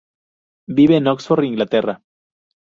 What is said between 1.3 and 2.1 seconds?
Inglaterra.